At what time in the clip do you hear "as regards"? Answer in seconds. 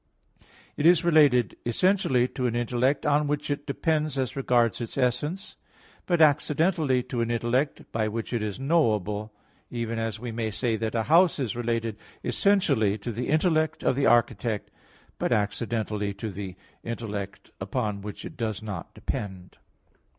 4.17-4.81